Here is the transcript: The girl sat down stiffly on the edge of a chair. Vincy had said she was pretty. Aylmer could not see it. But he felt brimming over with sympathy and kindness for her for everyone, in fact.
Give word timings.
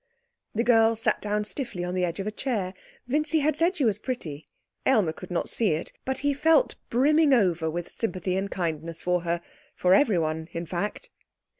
The 0.55 0.63
girl 0.63 0.95
sat 0.95 1.21
down 1.21 1.43
stiffly 1.43 1.83
on 1.83 1.93
the 1.93 2.03
edge 2.03 2.19
of 2.19 2.25
a 2.25 2.31
chair. 2.31 2.73
Vincy 3.05 3.41
had 3.41 3.55
said 3.55 3.75
she 3.77 3.85
was 3.85 3.99
pretty. 3.99 4.47
Aylmer 4.83 5.13
could 5.13 5.29
not 5.29 5.47
see 5.47 5.73
it. 5.73 5.93
But 6.05 6.17
he 6.25 6.33
felt 6.33 6.73
brimming 6.89 7.35
over 7.35 7.69
with 7.69 7.87
sympathy 7.87 8.35
and 8.35 8.49
kindness 8.49 9.03
for 9.03 9.21
her 9.21 9.41
for 9.75 9.93
everyone, 9.93 10.47
in 10.53 10.65
fact. 10.65 11.11